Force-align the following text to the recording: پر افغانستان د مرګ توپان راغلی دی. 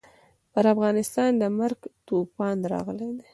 پر 0.51 0.63
افغانستان 0.73 1.31
د 1.37 1.43
مرګ 1.59 1.79
توپان 2.07 2.57
راغلی 2.71 3.11
دی. 3.17 3.27